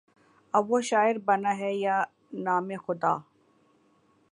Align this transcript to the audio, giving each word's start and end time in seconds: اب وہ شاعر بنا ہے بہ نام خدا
اب 0.53 0.71
وہ 0.71 0.79
شاعر 0.89 1.15
بنا 1.25 1.51
ہے 1.59 1.71
بہ 1.81 1.95
نام 2.45 2.67
خدا 2.85 3.13